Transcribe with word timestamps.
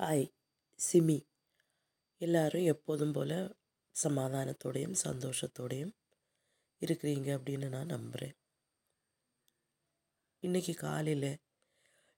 Hi 0.00 0.26
SIMI. 0.78 1.16
எல்லாரும் 2.20 2.64
எப்போதும் 2.64 3.12
போல் 3.12 3.56
சமாதானத்தோடையும் 3.94 4.94
சந்தோஷத்தோடையும் 5.02 5.90
இருக்கிறீங்க 6.82 7.28
அப்படின்னு 7.36 7.68
நான் 7.68 7.86
நம்புகிறேன் 7.86 8.36
இன்றைக்கி 10.42 10.74
காலையில் 10.74 11.38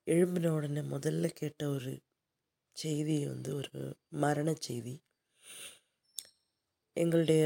எழும்பின 0.06 0.48
உடனே 0.48 0.80
முதல்ல 0.80 1.30
கேட்ட 1.32 1.68
ஒரு 1.68 2.02
செய்தி 2.76 3.26
வந்து 3.26 3.54
ஒரு 3.54 3.98
மரண 4.08 4.54
செய்தி. 4.58 4.94
எங்களுடைய 6.96 7.42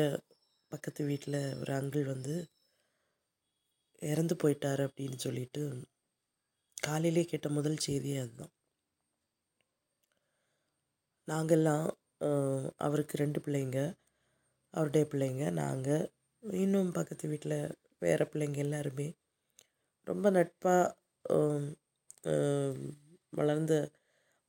பக்கத்து 0.69 1.05
வீட்டில் 1.05 1.41
ஒரு 1.55 1.75
அங்கிள் 1.75 2.05
வந்து 2.05 2.37
இறந்து 4.03 4.37
போயிட்டார் 4.43 4.85
அப்படின்னு 4.87 5.17
சொல்லிட்டு 5.17 5.89
காலையிலே 6.83 7.25
கேட்ட 7.25 7.49
முதல் 7.49 7.77
செய்தியே 7.77 8.17
அதுதான். 8.17 8.55
நாங்கள்லாம் 11.29 11.87
அவருக்கு 12.87 13.15
ரெண்டு 13.23 13.39
பிள்ளைங்க. 13.45 13.79
அவருடைய 14.75 15.05
பிள்ளைங்க 15.13 15.45
நாங்கள் 15.61 16.05
இன்னும் 16.43 16.91
பக்கத்து 16.97 17.25
வீட்டில் 17.33 17.59
வேறு 18.05 18.25
பிள்ளைங்க 18.33 18.59
எல்லாருமே. 18.67 19.09
ரொம்ப 20.07 20.27
நட்பாக 20.37 20.85
வளர்ந்த 23.39 23.73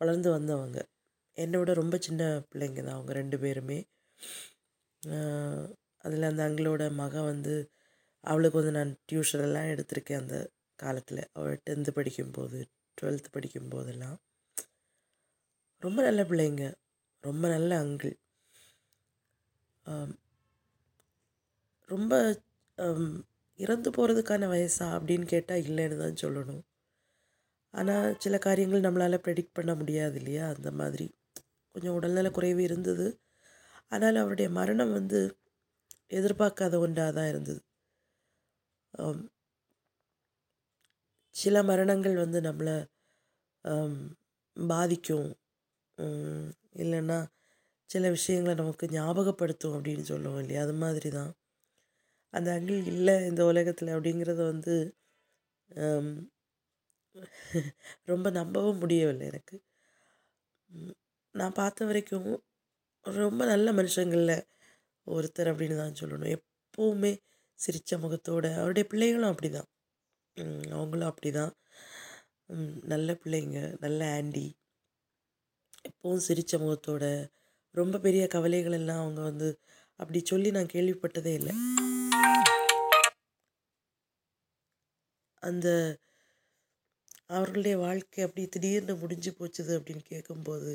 வளர்ந்து 0.02 0.30
வந்தவங்க. 0.38 0.80
என்னை 1.38 1.58
விட 1.60 1.72
ரொம்ப 1.82 1.96
சின்ன 2.08 2.22
பிள்ளைங்க 2.52 2.80
தான் 2.84 2.98
அவங்க 2.98 3.14
ரெண்டு 3.20 3.38
பேருமே. 3.44 3.80
அதில் 6.06 6.30
அந்த 6.30 6.42
அங்கிளோட 6.48 6.84
மகன் 7.02 7.30
வந்து 7.32 7.54
அவளுக்கு 8.24 8.60
வந்து 8.60 8.76
நான் 8.78 8.92
டியூஷன் 9.10 9.46
எல்லாம் 9.48 9.72
எடுத்திருக்கேன் 9.74 10.22
அந்த 10.24 10.38
காலத்தில். 10.80 11.24
அவள் 11.38 11.62
டென்த்து 11.68 11.92
படிக்கும்போது 11.98 12.60
டுவெல்த்து 12.98 13.30
படிக்கும் 13.32 13.72
போதெல்லாம் 13.74 14.18
ரொம்ப 15.86 16.00
நல்ல 16.08 16.22
பிள்ளைங்க. 16.30 16.64
ரொம்ப 17.24 17.46
நல்ல 17.56 17.72
அங்கிள் 17.84 18.16
ரொம்ப 21.90 22.14
இறந்து 23.60 23.90
போகிறதுக்கான 23.90 24.48
வயசா 24.54 24.86
அப்படின்னு 24.98 25.26
கேட்டால் 25.34 25.64
இல்லைன்னு 25.68 25.98
தான் 26.04 26.22
சொல்லணும். 26.24 26.64
ஆனால் 27.74 28.18
சில 28.24 28.36
காரியங்கள் 28.46 28.86
நம்மளால் 28.86 29.24
ப்ரெடிக்ட் 29.26 29.58
பண்ண 29.58 29.72
முடியாது 29.82 30.18
இல்லையா? 30.22 30.46
அந்த 30.56 30.70
மாதிரி. 30.82 31.08
கொஞ்சம் 31.76 31.96
உடல்நல 32.00 32.30
குறைவு 32.38 32.62
இருந்தது. 32.70 33.08
ஆனால் 33.94 34.22
அவருடைய 34.24 34.50
மரணம் 34.60 34.96
வந்து 35.00 35.20
எதிர்பார்க்காத 36.20 36.76
ஒன்றாக 36.86 37.12
தான் 37.18 37.32
இருந்தது. 37.34 37.62
சில 41.36 41.56
மரணங்கள் 41.70 42.16
வந்து 42.24 42.40
நம்மளை 42.42 42.76
பாதிக்கும். 44.58 45.30
இல்லைன்னா 46.84 47.20
சில 47.90 48.10
விஷயங்களை 48.16 48.54
நமக்கு 48.62 48.86
ஞாபகப்படுத்தும் 48.98 49.76
அப்படின்னு 49.78 50.06
சொல்லுவோம் 50.12 50.42
இல்லையா? 50.44 50.62
அது 50.66 50.76
மாதிரி 50.84 51.10
தான் 51.18 51.32
அந்த 52.34 52.50
அங்கிள் 52.58 52.90
இல்லை 52.94 53.16
இந்த 53.30 53.42
உலகத்தில் 53.52 53.94
அப்படிங்கிறத 53.96 54.42
வந்து 54.54 54.74
ரொம்ப 58.12 58.28
நம்பவும் 58.40 58.82
முடியவில்லை 58.84 59.26
எனக்கு. 59.32 59.56
நான் 61.36 61.58
பார்த்த 61.60 61.86
வரைக்கும் 61.90 62.28
ரொம்ப 63.06 63.42
நல்ல 63.52 63.68
மனுஷங்களில் 63.80 64.36
ஒருத்தர் 65.08 65.52
அப்படின்னு 65.52 65.78
தான் 65.84 66.00
சொல்லணும். 66.02 66.34
எப்போவுமே 66.38 67.12
சிரித்த 67.60 67.98
முகத்தோடு 68.04 68.50
அவருடைய 68.62 68.86
பிள்ளைகளும் 68.92 69.32
அப்படி 69.34 69.50
தான் 69.58 69.70
அவங்களும் 70.78 71.10
அப்படி 71.12 71.30
தான் 71.40 71.54
நல்ல 72.94 73.10
பிள்ளைங்க 73.24 73.60
நல்ல 73.86 74.02
ஆண்டி. 74.18 74.46
எப்பவும் 76.06 76.26
சிரித்த 76.26 76.56
முகத்தோட 76.62 77.06
ரொம்ப 77.76 78.00
பெரிய 78.04 78.24
கவலைகள் 78.34 78.76
எல்லாம் 78.78 79.00
அவங்க 79.04 79.22
வந்து 79.28 79.48
அப்படி 80.00 80.20
சொல்லி 80.32 80.50
நான் 80.58 80.70
கேள்விப்பட்டதே 80.74 81.32
இல்லை. 81.40 81.54
அந்த 85.44 85.68
அவர்களுடைய 87.36 87.76
வாழ்க்கை 87.86 88.22
அப்படி 88.28 88.44
திடீர்னு 88.56 88.96
முடிஞ்சு 89.04 89.34
போச்சுது 89.40 89.74
அப்படின்னு 89.80 90.04
கேட்கும்போது 90.12 90.74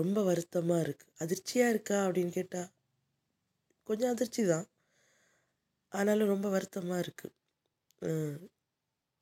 ரொம்ப 0.00 0.18
வருத்தமாக 0.28 0.84
இருக்குது 0.86 1.16
அதிர்ச்சியாக 1.24 1.72
இருக்கா 1.74 1.98
அப்படின்னு 2.06 2.36
கேட்டால் 2.38 2.70
கொஞ்சம் 3.88 4.14
அதிர்ச்சி 4.14 4.44
தான். 4.52 4.66
ஆனாலும் 5.92 6.32
ரொம்ப 6.34 6.48
வருத்தமாக 6.56 7.04
இருக்குது 7.06 7.36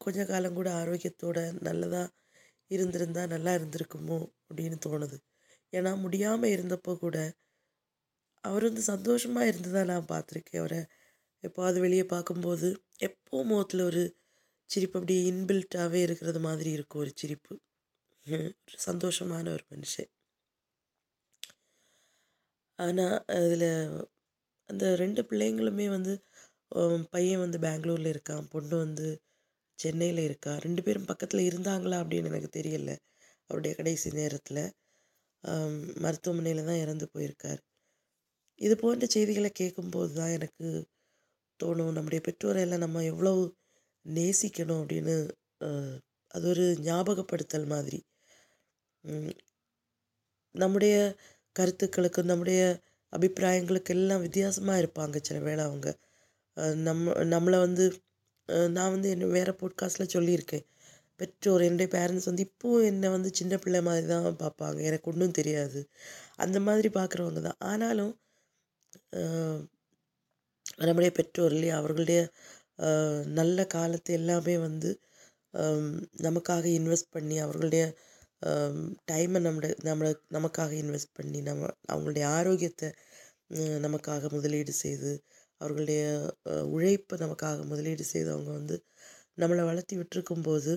கொஞ்ச 0.00 0.24
காலம் 0.32 0.58
கூட 0.60 0.70
ஆரோக்கியத்தோட 0.82 1.38
நல்லதாக 1.68 2.06
இருந்திருந்தா 2.70 3.22
நல்லா 3.26 3.52
இருந்திருக்குமோ 3.58 4.18
அப்படின்னு 4.48 4.78
தோணுது. 4.86 5.18
ஏன்னா 5.72 5.92
முடியாமல் 6.04 6.54
இருந்தப்போ 6.56 6.92
கூட 6.98 7.16
அவர் 8.44 8.66
வந்து 8.68 8.82
சந்தோஷமாக 8.92 9.50
இருந்ததாக 9.50 9.88
நான் 9.92 10.10
பார்த்துருக்கேன் 10.12 10.62
அவரை. 10.62 10.80
எப்போது 11.44 11.78
வெளியே 11.84 12.04
பார்க்கும்போது 12.14 12.68
எப்போ 13.08 13.38
முகத்தில் 13.44 13.82
ஒரு 13.90 14.02
சிரிப்பு 14.70 14.98
அப்படியே 15.00 15.22
இன்பில்ட்டாகவே 15.32 16.00
இருக்கிறது 16.06 16.40
மாதிரி 16.40 16.70
இருக்கும் 16.76 17.02
ஒரு 17.04 17.12
சிரிப்பு. 17.22 17.54
ஒரு 18.26 18.78
சந்தோஷமான 18.88 19.44
ஒரு 19.56 19.64
மனுஷன். 19.72 20.10
ஆனால் 22.78 23.16
அதில் 23.38 23.68
அந்த 24.70 24.84
ரெண்டு 24.96 25.22
பிள்ளைங்களுமே 25.30 25.86
வந்து 25.88 26.12
பையன் 27.12 27.42
வந்து 27.44 27.58
பெங்களூரில் 27.58 28.12
இருக்கான் 28.14 28.48
பொண்ணு 28.54 28.74
வந்து 28.76 29.06
சென்னையில் 29.78 30.20
இருக்கா? 30.26 30.52
ரெண்டு 30.58 30.82
பேரும் 30.82 31.08
பக்கத்தில் 31.10 31.48
இருந்தாங்களா? 31.50 31.96
அப்படின்னு 32.02 32.30
எனக்கு 32.32 32.50
தெரியல. 32.58 32.90
அவருடைய 33.50 33.72
கடைசி 33.76 34.08
நேரத்தில் 34.12 34.62
மருத்துவமனையில் 36.04 36.68
தான் 36.70 36.82
இறந்து 36.84 37.06
போயிருக்கார். 37.14 37.60
இது 38.58 38.74
போன்ற 38.76 39.04
செய்திகளை 39.06 39.50
கேட்கும்போது 39.52 40.12
தான் 40.14 40.34
எனக்கு 40.36 40.68
தோணும் 41.60 41.96
நம்முடைய 41.96 42.20
பெற்றோரையெல்லாம் 42.26 42.84
நம்ம 42.86 43.02
எவ்வளவு 43.12 43.42
நேசிக்கணும் 44.06 44.80
அப்படின்னு 44.82 45.16
அது 46.30 46.44
ஒரு 46.48 46.64
ஞாபகப்படுத்தல் 46.88 47.66
மாதிரி. 47.66 47.98
நம்முடைய 50.54 50.94
கருத்துக்களுக்கு 51.56 52.20
நம்முடைய 52.22 52.60
அபிப்பிராயங்களுக்கு 53.12 53.92
எல்லாம் 53.94 54.24
வித்தியாசமாக 54.26 54.80
இருப்பாங்க 54.82 55.16
சில 55.20 55.38
வேளை 55.40 55.62
அவங்க. 55.64 55.88
நம்ம 56.88 57.12
நம்மளை 57.34 57.58
வந்து 57.66 57.84
நான் 58.76 58.92
வந்து 58.94 59.08
என்ன 59.10 59.28
வேறு 59.36 59.52
போட்காஸ்ட்டில் 59.60 60.12
சொல்லியிருக்கேன். 60.16 60.64
பெற்றோர் 61.20 61.64
என்னுடைய 61.66 61.88
பேரண்ட்ஸ் 61.96 62.28
வந்து 62.30 62.44
இப்போவும் 62.48 62.86
என்னை 62.86 63.08
வந்து 63.10 63.30
சின்ன 63.34 63.54
பிள்ளை 63.56 63.80
மாதிரி 63.82 64.06
தான் 64.06 64.26
பார்ப்பாங்க. 64.42 64.78
எனக்கு 64.80 65.10
ஒன்றும் 65.12 65.36
தெரியாது. 65.38 65.80
அந்த 66.36 66.58
மாதிரி 66.60 66.88
பார்க்குறவங்க 66.94 67.40
தான். 67.40 67.60
ஆனாலும் 67.62 68.12
நம்முடைய 70.78 71.10
பெற்றோர் 71.16 71.52
இல்லையா 71.52 71.76
அவர்களுடைய 71.76 72.20
நல்ல 73.32 73.58
காலத்தை 73.66 74.12
எல்லாமே 74.14 74.56
வந்து 74.58 74.90
நமக்காக 76.22 76.64
இன்வெஸ்ட் 76.78 77.10
பண்ணி 77.10 77.36
அவர்களுடைய 77.38 77.84
டைமை 79.10 79.38
நம்மளோட 79.44 79.68
நம்மளை 79.84 80.10
நமக்காக 80.32 80.72
இன்வெஸ்ட் 80.82 81.16
பண்ணி 81.16 81.40
நம்ம 81.42 81.70
அவங்களுடைய 81.92 82.24
ஆரோக்கியத்தை 82.28 82.88
நமக்காக 83.78 84.30
முதலீடு 84.30 84.72
செய்து 84.72 85.12
அவர்களுடைய 85.60 86.02
உழைப்பை 86.72 87.18
நமக்காக 87.18 87.64
முதலீடு 87.64 88.04
செய்து 88.04 88.30
அவங்க 88.32 88.50
வந்து 88.50 88.76
நம்மளை 89.38 89.64
வளர்த்தி 89.64 89.96
விட்டுருக்கும்போது 89.98 90.72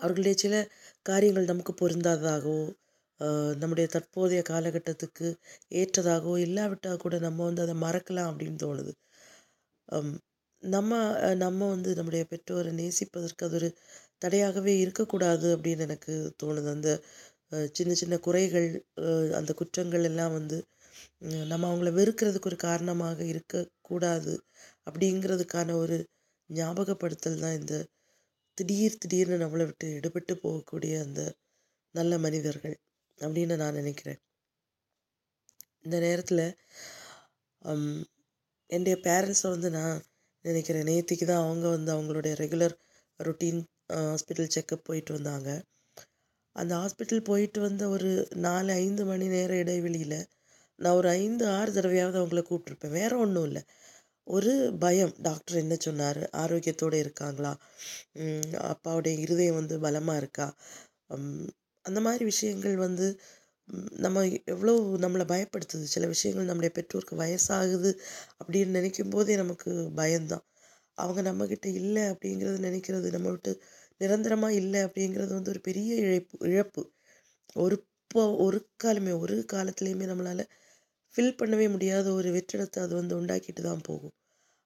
அவர்களுடைய 0.00 0.34
சில 0.36 0.54
காரியங்கள் 1.06 1.44
நமக்கு 1.44 1.72
பொருந்தாததாகவோ 1.80 2.58
நம்முடைய 3.56 3.86
தற்போதைய 3.90 4.42
காலகட்டத்துக்கு 4.48 5.28
ஏற்றதாகவோ 5.72 6.34
இல்லாவிட்டால் 6.38 6.98
கூட 6.98 7.14
நம்ம 7.18 7.44
வந்து 7.44 7.62
அதை 7.62 7.74
மறக்கலாம் 7.82 8.30
அப்படின்னு 8.30 8.58
தோணுது. 8.62 8.92
நம்ம 10.62 10.92
நம்ம 11.36 11.68
வந்து 11.68 11.90
நம்முடைய 11.94 12.24
பெற்றோரை 12.24 12.72
நேசிப்பதற்கு 12.72 13.44
அது 13.44 13.56
ஒரு 13.56 13.68
தடையாகவே 14.18 14.72
இருக்கக்கூடாது 14.78 15.48
அப்படின்னு 15.56 15.86
எனக்கு 15.88 16.14
தோணுது. 16.42 16.68
அந்த 16.68 16.90
சின்ன 17.74 17.92
சின்ன 17.94 18.14
குறைகள் 18.18 18.68
அந்த 19.34 19.52
குற்றங்கள் 19.54 20.04
எல்லாம் 20.04 20.32
வந்து 20.32 20.58
நம்ம 21.50 21.62
அவங்கள 21.70 21.90
வெறுக்கிறதுக்கு 21.98 22.50
ஒரு 22.50 22.58
காரணமாக 22.66 23.18
இருக்கக்கூடாது 23.32 24.34
அப்படிங்கிறதுக்கான 24.86 25.76
ஒரு 25.82 25.98
ஞாபகப்படுத்தல் 26.50 27.42
தான் 27.44 27.58
இந்த 27.60 27.74
திடீர் 28.58 29.00
திடீர்னு 29.02 29.36
நம்மளை 29.44 29.64
விட்டு 29.66 29.88
எடுபட்டு 29.98 30.34
போகக்கூடிய 30.44 30.94
அந்த 31.06 31.20
நல்ல 31.94 32.12
மனிதர்கள் 32.18 32.76
அப்படின்னு 33.18 33.54
நான் 33.56 33.78
நினைக்கிறேன். 33.80 34.20
இந்த 35.84 35.96
நேரத்தில் 36.06 36.44
என்னுடைய 38.70 38.96
பேரண்ட்ஸை 39.06 39.48
வந்து 39.48 39.68
நான் 39.70 39.96
நினைக்கிறேன் 40.44 40.88
நேற்றுக்கு 40.90 41.24
தான் 41.24 41.44
அவங்க 41.46 41.66
வந்து 41.68 41.90
அவங்களுடைய 41.96 42.34
ரெகுலர் 42.42 42.74
ரொட்டீன் 43.20 43.60
ஹாஸ்பிட்டல் 44.10 44.52
செக்கப் 44.56 44.86
போயிட்டு 44.88 45.12
வந்தாங்க. 45.16 45.48
அந்த 46.56 46.72
ஹாஸ்பிட்டல் 46.80 47.26
போயிட்டு 47.30 47.58
வந்த 47.60 47.82
ஒரு 47.88 48.10
நாலு 48.46 48.70
ஐந்து 48.84 49.02
மணி 49.04 49.26
நேர 49.28 49.50
இடைவெளியில் 49.56 50.18
நான் 50.80 50.96
ஒரு 50.96 51.08
ஐந்து 51.18 51.44
ஆறு 51.48 51.70
தடவையாவது 51.72 52.18
அவங்கள 52.20 52.42
கூப்பிட்ருப்பேன் 52.48 52.96
வேற 52.98 53.12
ஒன்றும் 53.16 53.44
இல்லை. 53.44 53.62
ஒரு 54.26 54.52
பயம். 54.78 55.14
டாக்டர் 55.22 55.56
என்ன 55.56 55.74
சொன்னார்? 55.78 56.20
ஆரோக்கியத்தோடு 56.36 56.96
இருக்காங்களா? 56.98 57.52
அப்பாவுடைய 58.72 59.14
இருதயம் 59.18 59.54
வந்து 59.54 59.76
பலமாக 59.80 60.18
இருக்கா? 60.18 60.46
அந்த 61.84 61.98
மாதிரி 62.00 62.24
விஷயங்கள் 62.24 62.76
வந்து 62.76 63.06
நம்ம 63.98 64.22
எவ்வளோ 64.44 64.72
நம்மளை 65.04 65.24
பயப்படுத்துது. 65.32 65.86
சில 65.94 66.06
விஷயங்கள் 66.06 66.48
நம்முடைய 66.48 66.72
பெற்றோருக்கு 66.74 67.16
வயசாகுது 67.16 67.90
அப்படின்னு 68.40 68.76
நினைக்கும் 68.78 69.10
போதே 69.10 69.36
நமக்கு 69.36 69.70
பயம்தான். 69.94 70.44
அவங்க 70.98 71.20
நம்மக்கிட்ட 71.22 71.66
இல்லை 71.80 72.02
அப்படிங்கிறது 72.12 72.58
நினைக்கிறது 72.68 73.08
நம்ம 73.10 73.28
விட்டு 73.30 73.52
நிரந்தரமாக 74.00 74.54
இல்லை 74.54 74.80
அப்படிங்கிறது 74.84 75.32
வந்து 75.32 75.50
ஒரு 75.50 75.60
பெரிய 75.60 75.90
இழப்பு 76.04 76.36
இழப்பு. 76.48 76.82
ஒரு 77.56 77.76
இப்போ 78.04 78.22
ஒரு 78.36 78.58
காலமே 78.76 79.12
ஒரு 79.24 79.36
காலத்துலேயுமே 79.52 80.06
நம்மளால் 80.10 80.44
ஃபில் 81.14 81.38
பண்ணவே 81.40 81.66
முடியாத 81.74 82.06
ஒரு 82.18 82.28
வெற்றிடத்தை 82.36 82.80
அது 82.84 82.94
வந்து 83.00 83.14
உண்டாக்கிட்டு 83.20 83.62
தான் 83.62 83.86
போகும். 83.88 84.14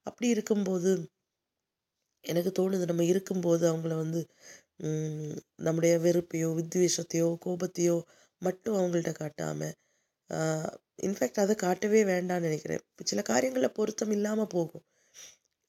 அப்படி 0.06 0.28
இருக்கும்போது 0.36 0.90
எனக்கு 2.24 2.50
தோணுது 2.58 2.84
நம்ம 2.90 3.04
இருக்கும்போது 3.12 3.64
அவங்கள 3.70 3.94
வந்து 4.02 4.20
நம்முடைய 5.66 5.94
வெறுப்பையோ 6.04 6.48
வித்வேஷத்தையோ 6.58 7.28
கோபத்தையோ 7.44 7.96
மட்டும் 8.42 8.76
அவங்கள்ட்ட 8.78 9.12
காட்டாமல் 9.20 9.74
இன்ஃபேக்ட் 11.06 11.42
அதை 11.44 11.54
காட்டவே 11.62 12.00
வேண்டாம்னு 12.10 12.46
நினைக்கிறேன். 12.48 12.82
சில 13.10 13.22
காரியங்களில் 13.30 13.76
பொருத்தம் 13.78 14.14
இல்லாமல் 14.16 14.52
போகும். 14.54 14.84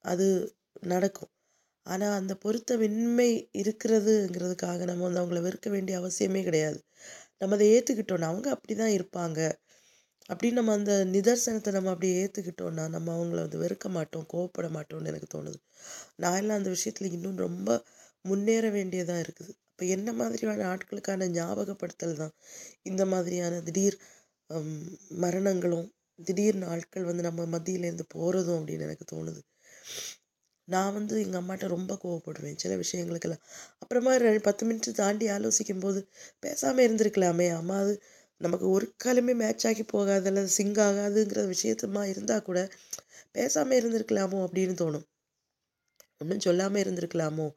அது 0.06 0.28
நடக்கும். 0.94 1.32
ஆனால் 1.86 2.18
அந்த 2.20 2.34
பொருத்தமின்மை 2.44 3.30
இருக்கிறதுங்கிறதுக்காக 3.62 4.86
நம்ம 4.90 5.06
வந்து 5.08 5.22
அவங்கள 5.22 5.42
வெறுக்க 5.48 5.70
வேண்டிய 5.76 5.96
அவசியமே 6.02 6.42
கிடையாது. 6.50 6.80
நம்ம 7.42 7.56
அதை 7.58 7.68
ஏற்றுக்கிட்டோன்னா 7.76 8.30
அவங்க 8.32 8.50
அப்படி 8.56 8.76
தான் 8.76 8.96
இருப்பாங்க. 8.98 9.40
அப்படின்னு 10.30 10.60
நம்ம 10.60 10.74
அந்த 10.80 10.94
நிதர்சனத்தை 11.14 11.72
நம்ம 11.76 11.90
அப்படியே 11.94 12.14
ஏற்றுக்கிட்டோன்னா 12.22 12.84
நம்ம 12.96 13.12
அவங்கள 13.18 13.40
வந்து 13.46 13.62
வெறுக்க 13.64 13.88
மாட்டோம் 13.98 14.26
கோவப்பட 14.34 14.68
மாட்டோம்னு 14.78 15.12
எனக்கு 15.12 15.30
தோணுது. 15.36 15.58
நான் 16.24 16.38
எல்லாம் 16.42 16.60
அந்த 16.60 16.72
விஷயத்தில் 16.76 17.14
இன்னும் 17.18 17.44
ரொம்ப 17.46 17.70
முன்னேற 18.26 18.66
வேண்டியதாக 18.78 19.24
இருக்குது. 19.26 19.52
இப்போ 19.72 19.86
என்ன 19.96 20.10
மாதிரியான 20.14 20.66
ஆட்களுக்கான 20.74 21.28
ஞாபகப்படுத்தல் 21.38 22.20
தான் 22.22 22.34
இந்த 22.84 23.04
மாதிரியான 23.14 23.60
திடீர் 23.68 23.98
மரணங்களும் 25.24 25.88
திடீர்னு 26.20 26.68
ஆட்கள் 26.74 27.08
வந்து 27.10 27.24
நம்ம 27.28 27.46
மத்தியிலேருந்து 27.56 28.06
போகிறதும் 28.16 28.58
அப்படின்னு 28.60 28.86
எனக்கு 28.88 29.06
தோணுது. 29.14 29.42
நான் 30.68 30.94
வந்து 30.94 31.16
எங்கள் 31.24 31.42
அம்மாட்ட 31.42 31.66
ரொம்ப 31.74 31.94
கோவப்படுவேன் 32.04 32.62
சில 32.64 32.74
விஷயங்களுக்கெல்லாம். 32.84 33.44
அப்புறமா 33.84 34.12
ரெண்டு 34.24 34.42
பத்து 34.48 34.64
மினிட் 34.68 35.00
தாண்டி 35.02 35.26
ஆலோசிக்கும் 35.30 35.84
போது 35.86 36.00
பேசாமல் 36.40 36.86
இருந்திருக்கலாமே 36.88 37.48
அம்மா 37.60 37.76
அது 37.84 37.94
நமக்கு 38.42 38.66
ஒரு 38.70 38.86
காலமே 38.98 39.34
மேட்ச் 39.34 39.66
ஆகி 39.68 39.84
போகாது 39.86 40.28
அல்லது 40.28 40.50
சிங்க் 40.50 40.80
ஆகாதுங்கிற 40.80 41.42
விஷயத்தமா 41.54 42.02
இருந்தால் 42.04 42.44
கூட 42.44 42.60
பேசாமல் 43.36 43.80
இருந்திருக்கலாமோ 43.82 44.40
அப்படின்னு 44.46 44.76
தோணும். 44.82 45.06
ஒன்றும் 46.22 46.40
சொல்லாமல் 46.40 46.84
இருந்திருக்கலாமோ? 46.84 47.48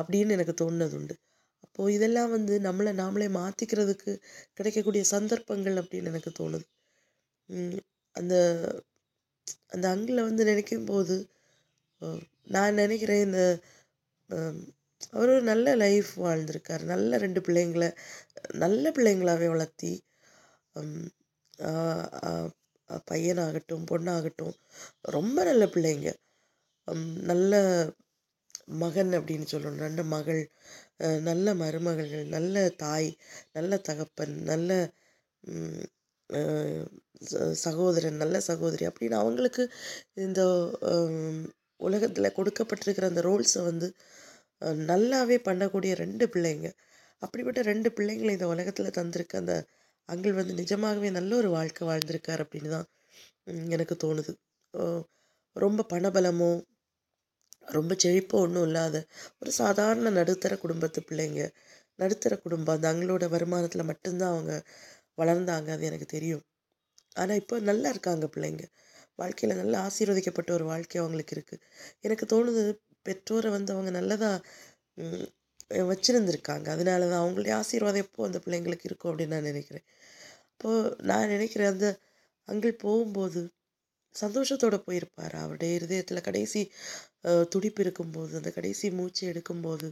அப்படின்னு 0.00 0.36
எனக்கு 0.36 0.54
தோணுனது 0.60 0.96
உண்டு. 0.98 1.14
அப்போது 1.64 1.94
இதெல்லாம் 1.94 2.30
வந்து 2.30 2.54
நம்மளை 2.60 2.92
நாமளே 2.98 3.28
மாற்றிக்கிறதுக்கு 3.38 4.12
கிடைக்கக்கூடிய 4.54 5.02
சந்தர்ப்பங்கள் 5.06 5.76
அப்படின்னு 5.82 6.10
எனக்கு 6.12 6.32
தோணுது. 6.40 6.66
அந்த 8.16 8.34
அந்த 9.72 9.86
அங்கிளை 9.94 10.22
வந்து 10.22 10.42
நினைக்கும் 10.44 10.86
போது 10.86 11.16
நான் 12.46 12.74
நினைக்கிறேன் 12.74 13.24
இந்த 13.26 13.40
அவர் 15.10 15.28
ஒரு 15.28 15.42
நல்ல 15.42 15.74
லைஃப் 15.74 16.10
வாழ்ந்திருக்கார். 16.16 16.82
நல்ல 16.82 17.16
ரெண்டு 17.16 17.40
பிள்ளைங்களை 17.40 17.96
நல்ல 18.54 18.90
பிள்ளைங்களாவே 18.90 19.48
வளர்த்தி 19.48 20.04
பையனாகட்டும் 23.10 23.86
பொண்ணாகட்டும் 23.90 24.54
ரொம்ப 25.00 25.44
நல்ல 25.44 25.64
பிள்ளைங்க. 25.66 26.12
நல்ல 27.22 27.52
மகன் 28.64 29.10
அப்படின்னு 29.10 29.46
சொல்லணும். 29.52 29.76
ரெண்டு 29.76 30.04
மகள் 30.04 30.50
நல்ல 31.20 31.54
மருமகள்கள் 31.54 32.26
நல்ல 32.26 32.68
தாய் 32.68 33.16
நல்ல 33.52 33.76
தகப்பன் 33.76 34.34
நல்ல 34.42 34.90
ச- 37.30 37.50
சகோதரன் 37.50 38.14
நல்ல 38.14 38.40
சகோதரி 38.40 38.86
அப்படின்னு 38.86 39.12
அவங்களுக்கு 39.12 39.72
இந்த 40.14 40.42
உலகத்தில் 41.76 42.32
கொடுக்கப்பட்டிருக்கிற 42.36 43.04
அந்த 43.04 43.20
ரோல்ஸை 43.20 43.64
வந்து 43.64 43.94
நல்லாவே 44.90 45.36
பண்ணக்கூடிய 45.48 45.92
ரெண்டு 46.02 46.24
பிள்ளைங்க. 46.34 46.68
அப்படிப்பட்ட 47.22 47.60
ரெண்டு 47.70 47.88
பிள்ளைங்களை 47.96 48.32
இந்த 48.36 48.46
உலகத்தில் 48.54 48.96
தந்திருக்க 48.98 49.34
அந்த 49.42 49.54
அங்கிள் 50.08 50.38
வந்து 50.40 50.54
நிஜமாகவே 50.60 51.08
நல்ல 51.10 51.32
ஒரு 51.36 51.50
வாழ்க்கை 51.56 51.82
வாழ்ந்திருக்கார் 51.88 52.42
அப்படின்னு 52.44 52.70
தான் 52.76 52.88
எனக்கு 53.76 53.96
தோணுது. 54.04 54.32
ரொம்ப 55.56 55.86
பணபலமோ 55.92 56.50
ரொம்ப 57.76 57.92
செழிப்போ 58.04 58.36
ஒன்றும் 58.44 58.66
இல்லாத 58.68 58.96
ஒரு 59.40 59.50
சாதாரண 59.60 60.10
நடுத்தர 60.10 60.52
குடும்பத்து 60.64 61.00
பிள்ளைங்க. 61.08 61.42
நடுத்தர 61.98 62.34
குடும்பம் 62.44 62.76
அந்த 62.76 62.86
அங்களோட 62.92 63.24
வருமானத்தில் 63.34 63.90
மட்டும்தான் 63.90 64.32
அவங்க 64.34 64.52
வளர்ந்தாங்க 65.20 65.68
அது 65.76 65.84
எனக்கு 65.90 66.08
தெரியும். 66.16 66.42
ஆனால் 67.16 67.40
இப்போ 67.42 67.54
நல்லா 67.70 67.88
இருக்காங்க 67.94 68.26
பிள்ளைங்க. 68.34 68.64
வாழ்க்கையில் 69.20 69.60
நல்லா 69.62 69.78
ஆசீர்வதிக்கப்பட்ட 69.88 70.50
ஒரு 70.58 70.64
வாழ்க்கை 70.72 70.98
அவங்களுக்கு 71.02 71.34
இருக்குது 71.36 71.62
எனக்கு 72.06 72.26
தோணுது 72.34 72.62
பெற்றோரை 73.06 73.50
வந்து 73.56 73.70
அவங்க 73.74 73.90
நல்லதாக 73.98 74.34
வச்சுருந்துருக்காங்க. 75.90 76.66
அதனால 76.74 77.06
தான் 77.10 77.22
அவங்களுடைய 77.24 77.52
ஆசீர்வாதம் 77.62 78.04
எப்போது 78.06 78.28
அந்த 78.30 78.40
பிள்ளைங்களுக்கு 78.44 78.88
இருக்கும் 78.90 79.10
அப்படின்னு 79.12 79.34
நான் 79.36 79.50
நினைக்கிறேன். 79.52 79.86
அப்போது 80.52 80.80
நான் 81.10 81.32
நினைக்கிறேன் 81.34 81.72
அந்த 81.74 81.88
அங்கே 82.48 82.70
போகும்போது 82.84 83.40
சந்தோஷத்தோடு 84.14 84.78
போயிருப்பார். 84.86 85.34
அவருடைய 85.42 85.72
இருதயத்தில் 85.78 86.26
கடைசி 86.28 86.62
துடிப்பு 87.54 87.80
இருக்கும்போது 87.84 88.32
அந்த 88.40 88.50
கடைசி 88.58 88.86
மூச்சு 88.98 89.22
எடுக்கும்போது 89.32 89.88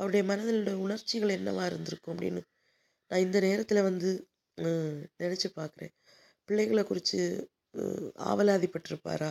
அவருடைய 0.00 0.22
மனதில் 0.30 0.80
உணர்ச்சிகள் 0.86 1.36
என்னவாக 1.38 1.68
இருந்திருக்கும் 1.70 2.14
அப்படின்னு 2.14 2.42
நான் 3.10 3.24
இந்த 3.26 3.38
நேரத்தில் 3.46 3.86
வந்து 3.88 4.10
நினச்சி 5.22 5.48
பார்க்குறேன். 5.58 5.92
பிள்ளைகளை 6.48 6.82
குறித்து 6.84 7.18
ஆவலாதிப்பட்டிருப்பாரா? 8.30 9.30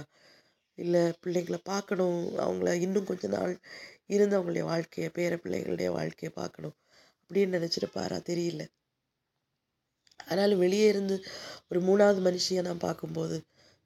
இல்லை 0.82 1.02
பிள்ளைங்களை 1.24 1.60
பார்க்கணும் 1.64 2.20
அவங்கள 2.46 2.74
இன்னும் 2.86 3.06
கொஞ்ச 3.06 3.28
நாள் 3.28 3.54
இருந்து 4.08 4.36
அவங்களுடைய 4.38 4.64
வாழ்க்கையை 4.64 5.10
பேர 5.18 5.34
பிள்ளைகளுடைய 5.44 5.90
வாழ்க்கையை 5.98 6.32
பார்க்கணும் 6.40 6.76
அப்படின்னு 7.22 7.56
நினச்சிருப்பாரா? 7.58 8.18
தெரியல. 8.30 8.64
ஆனாலும் 10.30 10.60
வெளியே 10.60 10.88
இருந்து 10.88 11.16
ஒரு 11.70 11.80
மூணாவது 11.82 12.20
மனுஷியை 12.28 12.62
நான் 12.62 12.86
பார்க்கும்போது 12.88 13.38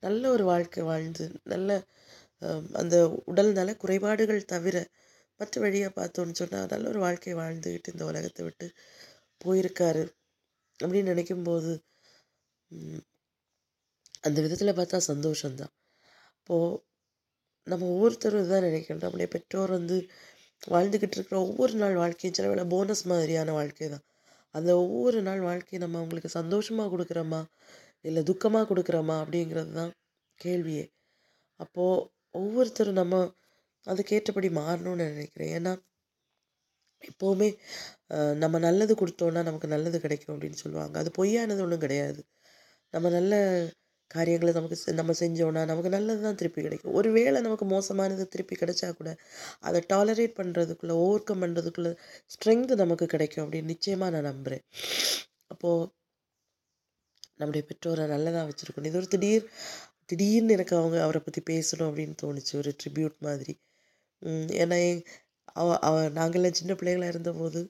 நல்ல 0.03 0.23
ஒரு 0.29 0.43
வாழ்க்கை 0.43 0.81
வாழ்ந்து 0.83 1.25
நல்ல 1.43 1.69
அந்த 2.71 2.95
உடல் 3.25 3.51
நல 3.51 3.73
குறைபாடுகள் 3.75 4.49
தவிர 4.53 4.77
மற்ற 5.39 5.61
வழியாக 5.61 5.91
பார்த்தோன்னு 5.99 6.39
சொன்னால் 6.39 6.69
நல்ல 6.69 6.85
ஒரு 6.89 6.99
வாழ்க்கை 6.99 7.33
வாழ்ந்துக்கிட்டு 7.35 7.93
இந்த 7.93 8.03
உலகத்தை 8.05 8.43
விட்டு 8.45 8.67
போயிருக்காரு 9.41 10.03
அப்படின்னு 10.79 11.11
நினைக்கும்போது 11.13 11.71
அந்த 14.21 14.37
விதத்தில் 14.41 14.77
பார்த்தா 14.77 14.99
சந்தோஷம்தான். 15.07 15.73
அப்போது 16.37 16.81
நம்ம 17.67 17.87
ஒவ்வொருத்தரும் 17.93 18.51
தான் 18.53 18.65
நினைக்கணும். 18.67 19.03
நம்முடைய 19.05 19.27
பெற்றோர் 19.35 19.71
வந்து 19.77 19.95
வாழ்ந்துக்கிட்டு 20.73 21.17
இருக்கிற 21.17 21.37
ஒவ்வொரு 21.47 21.73
நாள் 21.81 21.95
வாழ்க்கையும் 22.01 22.35
சில 22.37 22.47
வேளை 22.51 22.63
போனஸ் 22.73 23.03
மாதிரியான 23.11 23.53
வாழ்க்கை 23.59 23.87
தான். 23.93 24.05
அந்த 24.55 24.71
ஒவ்வொரு 24.83 25.19
நாள் 25.21 25.41
வாழ்க்கையை 25.49 25.79
நம்ம 25.83 25.97
அவங்களுக்கு 26.01 26.29
சந்தோஷமாக 26.39 26.89
கொடுக்குறோமா? 26.93 27.41
இல்லை 28.05 28.21
துக்கமாக 28.29 28.67
கொடுக்குறோமா? 28.71 29.15
அப்படிங்கிறது 29.23 29.71
தான் 29.79 29.93
கேள்வியே. 30.39 30.85
அப்போது 31.59 32.03
ஒவ்வொருத்தரும் 32.39 32.99
நம்ம 33.01 33.15
அதுக்கேற்றபடி 33.87 34.49
மாறணும்னு 34.61 35.05
நினைக்கிறேன். 35.13 35.51
ஏன்னா 35.57 35.73
எப்போவுமே 37.01 37.49
நம்ம 38.43 38.55
நல்லது 38.67 38.93
கொடுத்தோன்னா 39.01 39.41
நமக்கு 39.49 39.67
நல்லது 39.67 39.97
கிடைக்கும் 40.05 40.33
அப்படின்னு 40.35 40.59
சொல்லுவாங்க. 40.63 40.95
அது 41.01 41.09
பொய்யானது 41.17 41.63
ஒன்றும் 41.65 41.83
கிடையாது. 41.85 42.21
நம்ம 42.93 43.09
நல்ல 43.09 43.33
காரியங்களை 44.07 44.53
நமக்கு 44.53 44.77
செ- 44.85 44.93
நம்ம 44.93 45.11
செஞ்சோன்னா 45.19 45.65
நமக்கு 45.65 45.89
நல்லது 45.89 46.21
தான் 46.21 46.35
திருப்பி 46.35 46.61
கிடைக்கும். 46.61 46.93
ஒரு 46.93 47.11
வேளை 47.11 47.41
நமக்கு 47.41 47.65
மோசமானது 47.65 48.27
திருப்பி 48.27 48.55
கிடைச்சா 48.55 48.89
கூட 48.93 49.09
அதை 49.59 49.81
டாலரேட் 49.93 50.37
பண்ணுறதுக்குள்ளே 50.39 50.95
ஓவர் 51.03 51.23
கம் 51.23 51.41
பண்ணுறதுக்குள்ளே 51.41 51.91
ஸ்ட்ரென்த் 52.33 52.75
நமக்கு 52.75 53.05
கிடைக்கும் 53.05 53.51
அப்படின்னு 53.51 53.71
நிச்சயமாக 53.73 54.11
நான் 54.11 54.29
நம்புகிறேன் 54.31 54.63
அப்போது 55.47 55.91
நம்முடைய 57.35 57.67
பெற்றோரை 57.67 58.05
நல்லதாக 58.07 58.49
வச்சுருக்கணும். 58.49 58.85
இது 58.85 58.97
ஒரு 58.97 59.07
திடீர் 59.07 59.45
திடீர்னு 60.05 60.53
எனக்கு 60.53 60.75
அவங்க 60.77 60.97
அவரை 61.03 61.21
பற்றி 61.21 61.41
பேசணும் 61.49 61.89
அப்படின்னு 61.89 62.15
தோணுச்சு. 62.23 62.55
ஒரு 62.55 62.71
ட்ரிபியூட் 62.81 63.17
மாதிரி. 63.19 63.53
ஏன்னா 64.61 64.79
அவ 65.53 65.79
அவ 65.79 65.95
நாங்கள்லாம் 66.09 66.59
சின்ன 66.59 66.73
பிள்ளைங்களாக 66.73 67.07
இருந்தபோது 67.07 67.61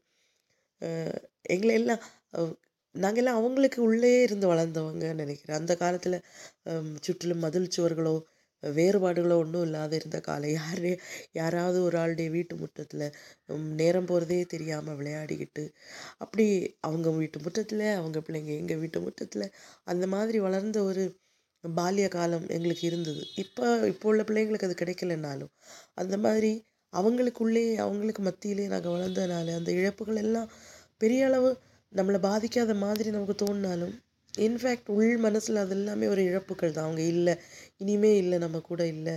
எங்களை 1.50 1.74
எல்லாம் 1.76 2.02
நாங்கெல்லாம் 2.96 3.40
அவங்களுக்கு 3.40 3.80
உள்ளே 3.88 4.12
இருந்து 4.26 4.46
வளர்ந்தவங்கன்னு 4.54 5.24
நினைக்கிறேன். 5.24 5.60
அந்த 5.60 5.74
காலத்தில் 5.76 6.18
சுற்றிலும் 7.02 7.44
மதில் 7.46 7.74
சுவர்களோ 7.76 8.16
வேறுபாடுகளோ 8.64 9.36
ஒன்றும் 9.42 9.66
இல்லாத 9.66 9.92
இருந்த 10.00 10.18
காலம். 10.20 10.54
யார் 10.60 10.86
யாராவது 11.40 11.78
ஒரு 11.88 11.96
ஆளுடைய 12.04 12.30
வீட்டு 12.36 12.54
முற்றத்தில் 12.62 13.06
நேரம் 13.82 14.08
போகிறதே 14.12 14.40
தெரியாமல் 14.54 14.98
விளையாடிக்கிட்டு 15.00 15.64
அப்படி 16.24 16.46
அவங்க 16.82 17.10
வீட்டு 17.20 17.40
முற்றத்தில் 17.46 17.86
அவங்க 18.00 18.20
பிள்ளைங்க 18.28 18.54
எங்கள் 18.62 18.82
வீட்டு 18.84 19.02
முற்றத்தில் 19.06 19.46
அந்த 19.86 20.06
மாதிரி 20.08 20.40
வளர்ந்த 20.40 20.80
ஒரு 20.90 21.04
பால்ய 21.64 22.08
காலம் 22.10 22.48
எங்களுக்கு 22.56 22.86
இருந்தது. 22.90 23.22
இப்போ 23.44 23.64
இப்போ 23.92 24.08
உள்ள 24.12 24.24
பிள்ளைங்களுக்கு 24.24 24.68
அது 24.70 24.82
கிடைக்கலனாலும் 24.82 25.52
அந்த 25.96 26.16
மாதிரி 26.18 26.52
அவங்களுக்குள்ளே 26.94 27.64
அவங்களுக்கு 27.86 28.22
மத்தியிலே 28.24 28.66
நாங்கள் 28.68 28.96
வளர்ந்ததுனால 28.96 29.56
அந்த 29.60 29.72
இழப்புகள் 29.80 30.22
எல்லாம் 30.26 30.52
பெரிய 31.02 31.22
அளவு 31.30 31.50
நம்மளை 31.96 32.20
பாதிக்காத 32.20 32.72
மாதிரி 32.76 33.10
நமக்கு 33.10 33.36
தோணினாலும் 33.42 33.94
இன்ஃபேக்ட் 34.34 34.90
உள் 34.96 35.18
மனசில் 35.18 35.62
அது 35.62 35.74
எல்லாமே 35.78 36.06
ஒரு 36.14 36.22
இழப்புகள் 36.30 36.74
தான். 36.74 36.88
அவங்க 36.88 37.04
இல்லை 37.14 37.34
இனிமே 37.84 38.12
இல்லை 38.22 38.38
நம்ம 38.38 38.58
கூட 38.70 38.82
இல்லை 38.96 39.16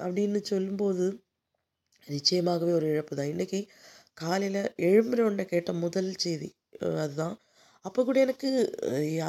அப்படின்னு 0.00 0.40
சொல்லும்போது 0.50 1.04
நிச்சயமாகவே 2.08 2.72
ஒரு 2.78 2.86
இழப்பு 2.92 3.14
தான். 3.16 3.30
இன்றைக்கி 3.34 3.60
காலையில் 4.18 4.60
எழும்புற 4.88 5.20
கேட்ட 5.52 5.72
முதல் 5.84 6.10
செய்தி 6.24 6.48
அதுதான். 7.04 7.36
அப்போ 7.84 8.00
கூட 8.04 8.18
எனக்கு 8.26 8.48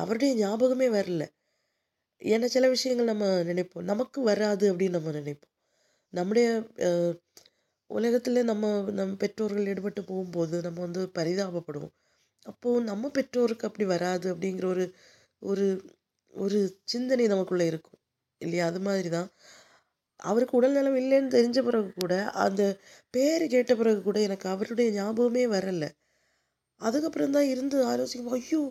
அவருடைய 0.02 0.32
ஞாபகமே 0.42 0.88
வரல. 0.98 1.24
ஏன்னா 2.22 2.48
சில 2.56 2.66
விஷயங்கள் 2.70 3.12
நம்ம 3.12 3.28
நினைப்போம். 3.50 3.88
நமக்கு 3.92 4.20
வராது 4.30 4.66
அப்படின்னு 4.72 4.98
நம்ம 5.00 5.12
நினைப்போம். 5.20 5.54
நம்முடைய 6.14 6.48
உலகத்தில் 7.90 8.50
நம்ம 8.50 8.66
நம் 9.00 9.16
பெற்றோர்கள் 9.24 9.70
ஈடுபட்டு 9.72 10.02
போகும்போது 10.04 10.56
நம்ம 10.62 10.80
வந்து 10.86 11.02
பரிதாபப்படுவோம். 11.18 11.94
அப்போது 12.46 12.86
நம்ம 12.86 13.10
பெற்றோருக்கு 13.10 13.68
அப்படி 13.70 13.86
வராது 13.86 14.28
அப்படிங்கிற 14.34 14.66
ஒரு 14.74 14.86
ஒரு 15.42 15.66
ஒரு 16.34 16.60
சிந்தனை 16.86 17.26
நமக்குள்ளே 17.28 17.66
இருக்கும். 17.68 18.00
இல்லையா? 18.42 18.66
அது 18.66 18.80
மாதிரி 18.80 19.10
தான் 19.10 19.30
அவருக்கு 20.20 20.58
உடல்நலம் 20.60 20.98
இல்லைன்னு 21.02 21.36
தெரிஞ்ச 21.36 21.60
பிறகு 21.64 21.90
கூட 22.02 22.14
அந்த 22.46 22.62
பேர் 23.14 23.44
கேட்ட 23.48 23.72
பிறகு 23.76 24.02
கூட 24.02 24.18
எனக்கு 24.22 24.48
அவருடைய 24.50 24.90
ஞாபகமே 24.92 25.46
வரலை. 25.56 25.90
அதுக்கப்புறம் 26.82 27.36
தான் 27.38 27.50
இருந்து 27.54 27.78
ஆலோசிக்கும் 27.92 28.36
ஐயோ 28.40 28.62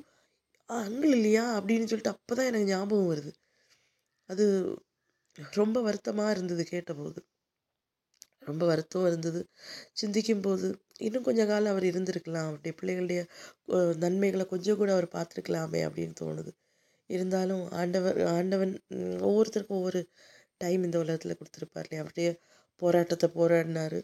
அங்கிள் 0.70 1.14
இல்லையா? 1.18 1.44
அப்படின்னு 1.58 1.88
சொல்லிட்டு 1.90 2.14
அப்போ 2.16 2.34
தான் 2.34 2.50
எனக்கு 2.50 2.70
ஞாபகம் 2.72 3.10
வருது. 3.12 3.32
அது 4.30 4.44
ரொம்ப 5.54 5.78
வருத்தமாக 5.82 6.34
இருந்தது 6.34 6.64
கேட்டபோது. 6.66 7.20
ரொம்ப 8.42 8.62
வருத்தம் 8.70 9.06
இருந்தது. 9.10 9.40
சிந்திக்கும் 9.92 10.44
போது 10.46 10.68
இன்னும் 11.06 11.26
கொஞ்ச 11.28 11.42
காலம் 11.50 11.72
அவர் 11.74 11.86
இருந்திருக்கலாம். 11.90 12.48
அப்படி 12.50 12.70
பிள்ளைகளுடைய 12.80 13.20
நன்மைகளை 14.04 14.44
கொஞ்சம் 14.52 14.78
கூட 14.80 14.90
அவர் 14.96 15.08
பார்த்துருக்கலாமே 15.16 15.80
அப்படின்னு 15.88 16.16
தோணுது. 16.22 16.52
இருந்தாலும் 17.10 17.62
ஆண்டவர் 17.80 18.18
ஆண்டவன் 18.36 18.72
ஒவ்வொருத்தருக்கும் 19.28 19.80
ஒவ்வொரு 19.80 20.00
டைம் 20.62 20.82
இந்த 20.86 20.96
உலகத்தில் 21.04 21.38
கொடுத்துருப்பார் 21.40 21.86
இல்லையா? 21.86 22.04
அப்படியே 22.04 22.32
போராட்டத்தை 22.82 23.28
போராடினாரு. 23.38 24.00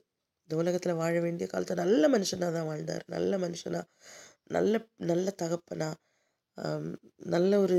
இந்த 0.49 0.55
உலகத்தில் 0.63 0.99
வாழ 1.03 1.15
வேண்டிய 1.27 1.47
காலத்தை 1.53 1.77
நல்ல 1.85 2.03
மனுஷனாக 2.15 2.53
தான் 2.57 2.69
வாழ்ந்தார். 2.71 3.05
நல்ல 3.17 3.39
மனுஷனாக 3.45 3.87
நல்ல 4.57 4.75
நல்ல 5.11 5.29
தகப்பனா 5.43 5.89
நல்ல 7.35 7.53
ஒரு 7.65 7.79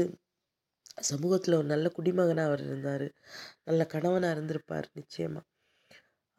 சமூகத்தில் 1.09 1.57
ஒரு 1.59 1.67
நல்ல 1.73 1.87
குடிமகனாக 1.97 2.49
அவர் 2.49 2.63
இருந்தார். 2.67 3.07
நல்ல 3.69 3.81
கணவனாக 3.93 4.35
இருந்திருப்பார் 4.35 4.87
நிச்சயமாக 4.99 5.45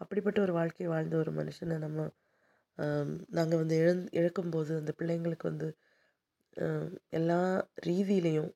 அப்படிப்பட்ட 0.00 0.38
ஒரு 0.40 0.52
வாழ்க்கையை 0.52 0.88
வாழ்ந்த 0.92 1.14
ஒரு 1.16 1.30
மனுஷனை 1.32 1.76
நம்ம 1.78 2.08
நாங்கள் 3.28 3.60
வந்து 3.62 3.76
இழந் 3.82 4.02
இழக்கும்போது 4.12 4.72
அந்த 4.80 4.92
பிள்ளைங்களுக்கு 4.98 5.46
வந்து 5.50 5.68
எல்லா 7.10 7.38
ரீதியிலையும் 7.86 8.50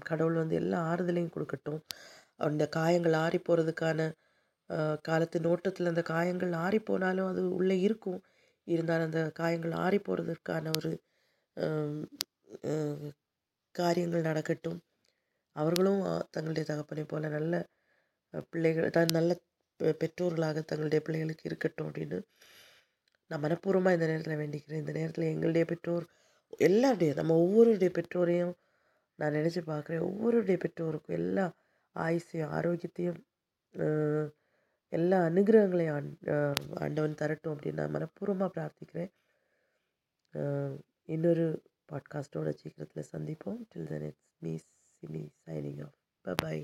கடவுள் 0.00 0.40
வந்து 0.42 0.56
எல்லா 0.56 0.78
ஆறுதலையும் 0.90 1.34
கொடுக்கட்டும். 1.34 1.80
அந்த 2.46 2.64
காயங்கள் 2.68 3.16
ஆறி 3.24 3.38
போகிறதுக்கான 3.38 4.00
காலத்து 5.02 5.38
நோட்டத்தில் 5.40 5.90
அந்த 5.92 6.02
காயங்கள் 6.12 6.52
ஆறி 6.64 6.78
போனாலும் 6.80 7.30
அது 7.32 7.42
உள்ளே 7.58 7.76
இருக்கும். 7.80 8.20
இருந்தாலும் 8.66 9.08
அந்த 9.10 9.22
காயங்கள் 9.40 9.74
ஆறி 9.84 9.98
போகிறதுக்கான 10.08 10.72
ஒரு 10.78 10.90
காரியங்கள் 13.74 14.28
நடக்கட்டும். 14.30 14.78
அவர்களும் 15.56 16.00
தங்களுடைய 16.34 16.64
தகப்பனை 16.66 17.04
போல 17.04 17.28
நல்ல 17.28 17.54
பிள்ளைகள் 18.52 18.96
தான் 18.96 19.14
நல்ல 19.18 19.32
பெற்றோர்களாக 19.78 20.62
தங்களுடைய 20.64 21.00
பிள்ளைகளுக்கு 21.04 21.44
இருக்கட்டும் 21.44 21.88
அப்படின்னு 21.88 22.18
நான் 23.30 23.42
மனப்பூர்வமாக 23.42 23.96
இந்த 23.96 24.06
நேரத்தில் 24.06 24.40
வேண்டிக்கிறேன். 24.42 24.82
இந்த 24.82 24.92
நேரத்தில் 24.92 25.24
எங்களுடைய 25.24 25.64
பெற்றோர் 25.64 26.06
எல்லாருடைய 26.58 27.14
நம்ம 27.14 27.34
ஒவ்வொருடைய 27.44 27.90
பெற்றோரையும் 27.98 28.54
நான் 29.18 29.32
நினச்சி 29.32 29.62
பார்க்குறேன் 29.66 30.06
ஒவ்வொருடைய 30.10 30.56
பெற்றோருக்கும் 30.64 31.18
எல்லா 31.20 31.44
ஆயுசையும் 31.94 32.52
ஆரோக்கியத்தையும் 32.58 33.20
எல்லா 34.92 35.18
அனுகிரகங்களையும் 35.26 36.10
ஆண்டவன் 36.74 37.20
தரட்டும் 37.20 37.54
அப்படின்னு 37.54 37.80
நான் 37.80 37.94
மனப்பூர்வமாக 37.94 38.50
பிரார்த்திக்கிறேன். 38.56 39.10
இன்னொரு 41.04 41.46
பாட்காஸ்ட்டோட 41.92 42.48
சீக்கிரத்தில் 42.60 43.10
சந்திப்போம். 43.12 43.60
Till 43.70 43.90
then 43.92 44.06
it's 44.08 44.26
me 44.38 44.52
Simi 45.02 45.24
signing 45.46 45.82
off 45.84 46.40
bye 46.42 46.58